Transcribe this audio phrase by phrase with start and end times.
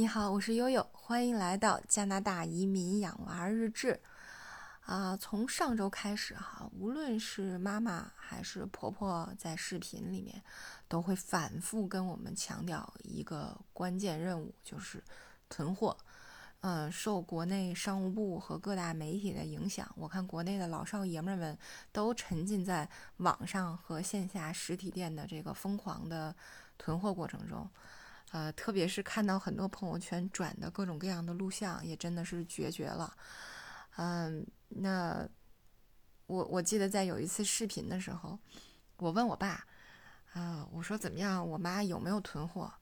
[0.00, 4.00] 你好，我是悠悠，欢迎来到加拿大移民养娃日志。
[4.86, 10.42] 啊，从上周开始哈，无论是妈妈还是婆婆，在视频里面
[10.88, 15.04] 都会反复跟我们强调一个关键任务，就是
[15.50, 15.94] 囤货。
[16.62, 21.58] 嗯，受国内商务部和各大媒体的影响，我看国内的老少爷们们
[21.92, 22.88] 都沉浸在
[23.18, 26.34] 网上和线下实体店的这个疯狂的
[26.78, 27.68] 囤货过程中。
[28.32, 33.12] 呃，特别是看到很多朋友圈转的各种各样的录像，也真的是绝绝了。
[33.96, 35.28] 嗯，那
[36.26, 38.38] 我我记得在有一次视频的时候，
[38.98, 39.66] 我问我爸，
[40.32, 42.72] 啊，我说怎么样，我妈有没有囤货？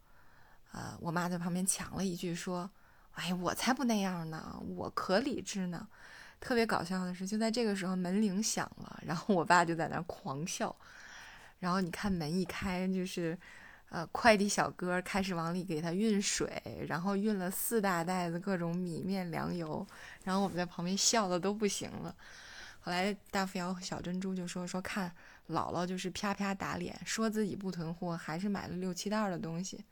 [0.70, 2.70] 啊，我妈在旁边抢了一句说
[3.16, 5.88] ：“哎呀，我才不那样呢，我可理智呢。”
[6.41, 10.77] 特别搞笑的是，就在这个时候门铃响了，然后我爸就在那狂笑。
[11.58, 13.38] 然后你看门一开，就是。
[13.91, 19.87] 呃，快递小哥开始往里给他运水，然后运了四大袋子各种米面粮油，
[20.25, 22.14] 然后我们在旁边笑的都不行了。
[22.80, 25.11] 后来大富瑶和小珍珠就说说看
[25.48, 29.84] 姥姥就是啪啪打脸，说自己不囤货，还是买了六七袋的东西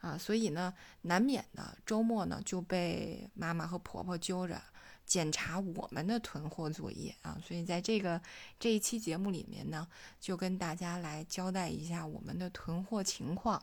[0.00, 4.60] 啊，所以呢，难免的周末呢就被妈妈和婆婆揪着。
[5.12, 8.18] 检查我们的囤货作业啊，所以在这个
[8.58, 9.86] 这一期节目里面呢，
[10.18, 13.62] 就跟大家来交代一下我们的囤货情况。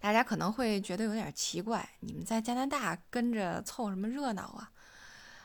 [0.00, 4.72] 大家可能会觉得有点奇怪，你们在加拿大跟着凑什么热闹啊？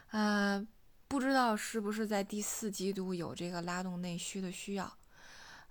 [0.10, 0.68] 呃，
[1.08, 4.92] 不知道是不是在第四季度有这个拉动内需的需要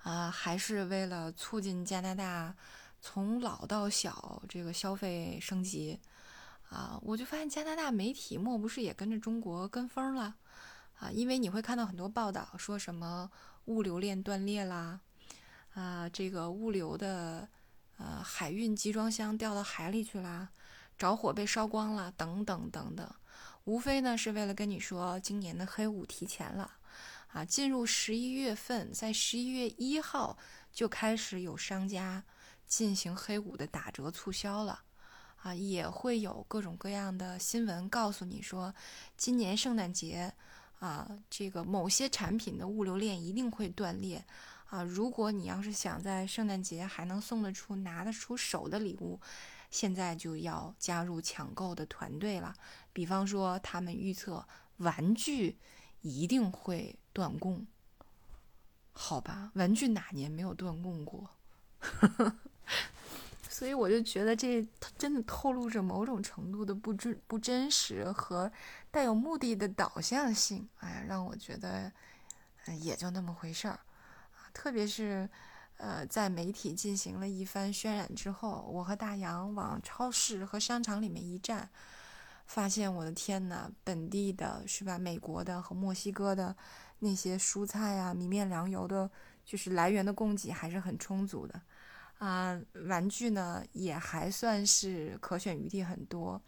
[0.04, 2.54] 啊，还是为了促进加拿大
[3.00, 5.98] 从老到小这个消费升级？
[6.70, 10.34] 啊，我就发现加拿大媒体莫不是也跟着中国跟风了
[10.98, 11.10] 啊？
[11.10, 13.30] 因为你会看到很多报道，说什么
[13.64, 15.00] 物流链断裂啦，
[15.74, 17.48] 啊，这个物流的
[17.96, 20.50] 呃海运集装箱掉到海里去啦，
[20.98, 23.14] 着火被烧光了，等等等等，
[23.64, 26.70] 无非呢是为了跟你说今年的黑五提前了
[27.32, 30.36] 啊，进入十一月份，在十一月一号
[30.70, 32.24] 就开始有商家
[32.66, 34.82] 进行黑五的打折促销了。
[35.42, 38.74] 啊，也会有各种各样的新闻告诉你说，
[39.16, 40.32] 今年圣诞节，
[40.80, 44.24] 啊，这个某些产品的物流链一定会断裂，
[44.66, 49.20] 啊，如果你要是想在圣诞节还能送得出、拿得出手的礼物，
[49.70, 52.54] 现在就要加入抢购的团队了。
[52.92, 54.44] 比方说，他们预测
[54.78, 55.56] 玩具
[56.00, 57.66] 一定会断供，
[58.92, 61.30] 好吧，玩具哪年没有断供过？
[63.58, 64.64] 所以我就觉得这
[64.96, 68.48] 真的透露着某种程度的不真不真实和
[68.88, 70.68] 带有目的的导向性。
[70.78, 71.90] 哎呀，让我觉得，
[72.80, 73.80] 也就那么回事儿。
[74.54, 75.28] 特别是，
[75.76, 81.68] 呃，在媒体进行了一番渲染之后，我和大洋往超市和商场里面一站，
[82.46, 84.96] 发现我的天呐，本地的是吧？
[84.96, 86.56] 美国的和墨西哥的
[87.00, 89.10] 那些蔬菜啊、米面粮油的，
[89.44, 91.60] 就是来源的供给还是很充足的。
[92.18, 96.40] 啊，玩具呢也还算是可选余地很多，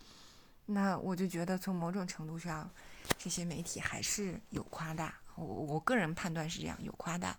[0.66, 2.69] 那我就觉得从某种程度上，
[3.16, 7.38] 这些媒体还是有夸大，我我个人判断是这样，有夸大。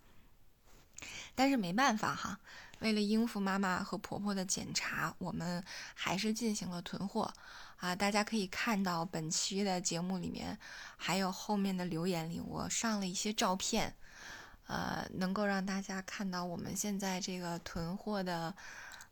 [1.36, 2.40] 但是没办法哈，
[2.80, 5.64] 为了应付妈妈和婆婆的检查，我们
[5.94, 7.34] 还是进行了囤货。
[7.78, 10.58] 啊，大家可以看到本期的节目里面，
[10.98, 13.96] 还有后面的留言里，我上了一些照片。
[14.72, 18.56] 呃，能够让大家看到我们现在这个囤货的，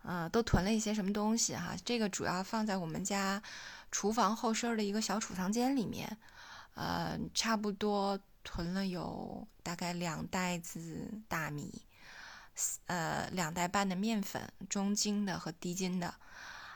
[0.03, 1.75] 呃，都囤了一些什么东西哈。
[1.83, 3.43] 这个主要放在我们家
[3.91, 6.17] 厨房后身的一个小储藏间里面，
[6.75, 11.81] 呃，差不多囤了有大概两袋子大米，
[12.85, 16.13] 呃，两袋半的面粉，中筋的和低筋的，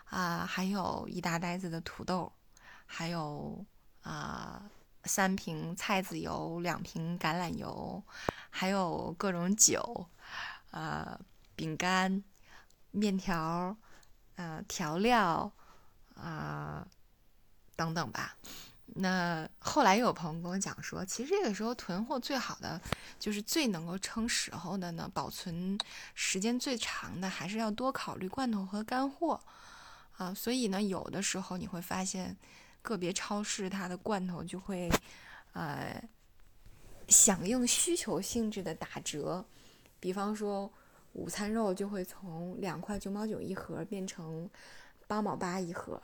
[0.10, 2.30] 啊，还有一大袋子的土豆，
[2.86, 3.66] 还有
[4.02, 4.62] 啊，
[5.06, 8.03] 三瓶菜籽油，两瓶橄榄油。
[8.56, 10.08] 还有各种酒，
[10.69, 11.19] 呃，
[11.56, 12.24] 饼干、
[12.91, 13.75] 面条，
[14.36, 15.51] 呃，调料，
[16.16, 16.88] 啊，
[17.75, 18.36] 等等吧。
[18.95, 22.80] 那后来又有朋友跟我讲说，其实这个时候囤货最好的，
[23.19, 25.75] 就是最能够撑时候的呢，保存
[26.13, 29.42] 时间最长的，还是要多考虑罐头和干货
[30.18, 30.31] 啊。
[30.31, 32.38] 所以呢，有的时候你会发现，
[32.83, 34.88] 个别超市它的罐头就会，
[35.53, 36.00] 呃。
[37.09, 39.45] 响应需求性质的打折，
[40.00, 40.71] 比方说
[41.12, 44.50] 午餐肉就会从两块九毛九一盒变成
[45.06, 46.01] 八毛八一盒，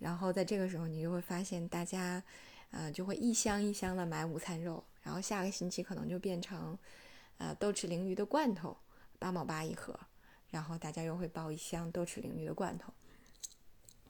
[0.00, 2.20] 然后在这个时候你就会发现大家，
[2.72, 6.76] 呃，就会一箱一箱的买午餐肉，然后下个星期可能就变成，
[7.38, 8.76] 呃，豆豉鲮鱼的罐头
[9.20, 9.98] 八毛八一盒，
[10.50, 12.92] 然后大家又会包一箱豆豉鲮鱼的罐头，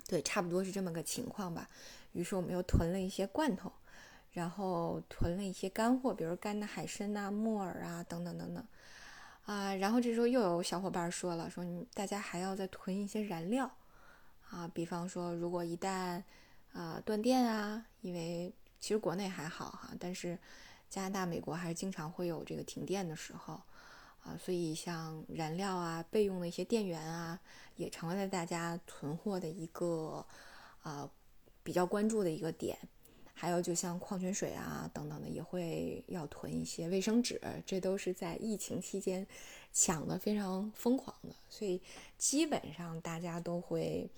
[0.06, 1.68] 对，差不多是这么个情况吧。
[2.12, 3.72] 于是我们又囤了一些罐头，
[4.32, 8.64] 然后囤了一些干货，比如干的海参呐、木耳啊等等等等。
[9.46, 13.70] 啊，然后这时候又有小伙伴说了，说大家还要再囤一些燃料
[14.50, 16.22] 啊，比方说如果一旦
[16.72, 20.38] 啊断电啊，因为其实国内还好哈，但是
[20.88, 23.60] 加拿大、美国还是经常会有这个停电的时候
[24.24, 27.38] 啊，所以像燃料啊、备用的一些电源啊，
[27.76, 30.26] 也成为了大家囤货的一个
[30.82, 31.08] 啊
[31.62, 32.76] 比较关注的一个点。
[33.36, 39.26] 还有，就像矿泉水啊等等的，也会要囤一些卫生纸，这都是在疫情期间
[39.72, 41.82] 抢的非常疯狂的，所以
[42.16, 44.08] 基本上大家都会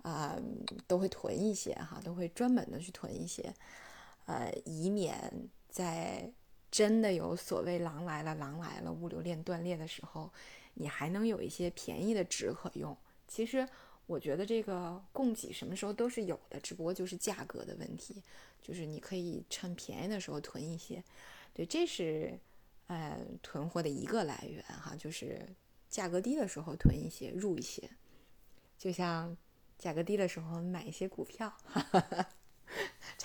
[0.00, 0.40] 啊
[0.86, 3.54] 都会囤一些哈，都会专门的去囤一些，
[4.24, 5.30] 呃，以免
[5.68, 6.32] 在
[6.74, 10.32] 真的有所谓“狼来了，狼来了”物流链断裂的时候，
[10.74, 12.96] 你还能有一些便宜的纸可用。
[13.28, 13.68] 其实。
[14.06, 18.22] 我觉得这个供给什么时候都是有的，只不过就是价格的问题，
[18.60, 21.02] 就是你可以趁便宜的时候囤一些，
[21.54, 22.38] 对，这是
[22.86, 25.48] 呃囤货的一个来源哈，就是
[25.88, 27.88] 价格低的时候囤一些入一些，
[28.76, 29.34] 就像
[29.78, 32.28] 价格低的时候买一些股票，哈哈哈，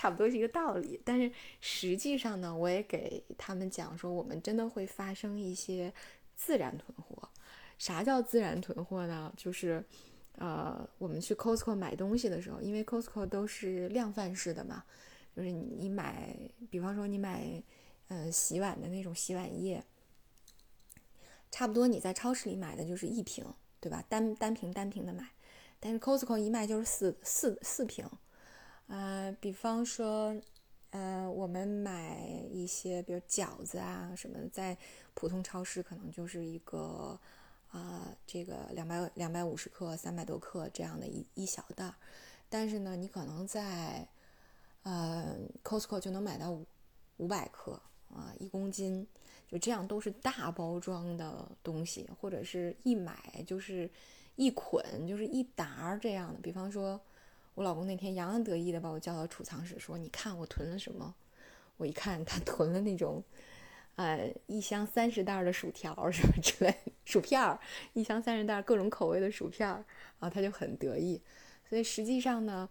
[0.00, 0.98] 差不多是一个道理。
[1.04, 1.30] 但是
[1.60, 5.92] 实际上呢，我也给他们讲说，我们真的会发生一些
[6.36, 7.28] 自然囤货。
[7.76, 9.32] 啥叫自然囤货呢？
[9.36, 9.84] 就是。
[10.36, 14.82] 呃，我们去 Costco 买东西的时候，因为 Costco 都是量贩式的嘛，
[15.36, 16.34] 就是你买，
[16.70, 17.62] 比方说你买，
[18.08, 19.84] 呃，洗碗的那种洗碗液，
[21.50, 23.44] 差不多你在超市里买的就是一瓶，
[23.80, 24.02] 对吧？
[24.08, 25.28] 单单瓶单瓶的买，
[25.78, 28.08] 但是 Costco 一卖就是四四四瓶，
[28.90, 30.36] 呃，比方说，
[30.90, 32.20] 呃，我们买
[32.50, 34.76] 一些，比如饺子啊什么的，在
[35.14, 37.18] 普通超市可能就是一个。
[37.72, 41.94] 啊，这个两百两百五十克、三百多克这样的一一小袋儿，
[42.48, 44.08] 但是呢，你可能在
[44.82, 46.66] 呃 Costco 就能买到五
[47.18, 47.80] 五百克
[48.12, 49.06] 啊，一公斤，
[49.46, 53.88] 就这样都是大包装的东西，或者是一买就是
[54.34, 56.40] 一捆，就是一沓这样的。
[56.40, 57.00] 比方说，
[57.54, 61.14] 我老公那天洋洋得意的把我叫到储藏室说：“你看我囤了什么？”
[61.76, 63.22] 我一看，他 囤了那种。
[63.96, 66.74] 呃，一箱三十袋的薯条什么之类，
[67.04, 67.60] 薯片儿，
[67.92, 69.84] 一箱三十袋各种口味的薯片儿，
[70.20, 71.20] 啊，他就很得意。
[71.68, 72.66] 所以实际上呢，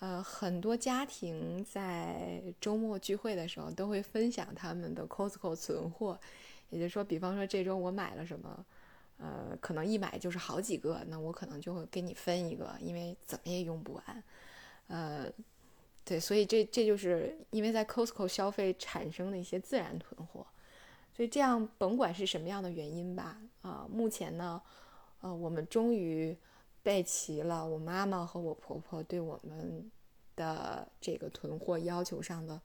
[0.00, 6.18] 呃，很多家庭在周末聚会的时候都会分享他们的 Costco 存货，
[6.70, 8.66] 也就是说，比方说这周我买了什么，
[9.22, 14.24] 呃，可能一买就是好几个，那我可能就会给你分一个，因为怎么也用不完。
[14.88, 15.32] 呃，
[16.04, 20.44] 对，所以这这就是因为在 Costco 消费产生的一些自然囤货。
[21.14, 24.60] 所以这样，甭管是什么样的原因吧，啊，目前呢，
[25.20, 26.36] 呃，我们终于
[26.82, 29.88] 备齐了我妈妈和我婆婆对我们
[30.34, 32.60] 的这个囤货要求上的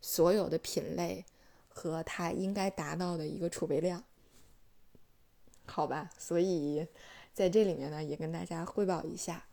[0.00, 1.22] 所有的品类
[1.68, 4.02] 和它应该达到的一个储备量，
[5.68, 6.10] 好吧？
[6.18, 6.84] 所以
[7.32, 9.44] 在这里面呢，也跟大家汇报一下，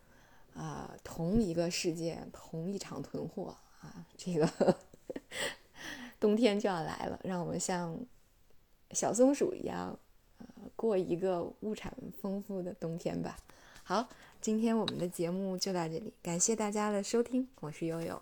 [0.55, 4.75] 啊，同一个事件，同一场囤货啊，这个
[6.19, 7.95] 冬天就要来了，让我们像。
[8.91, 9.97] 小松鼠一样，
[10.37, 10.45] 呃，
[10.75, 11.91] 过一个物产
[12.21, 13.35] 丰富的冬天吧。
[13.83, 14.07] 好，
[14.39, 18.21] 今天我们的节目就到这里，感谢大家的收听，我是悠悠。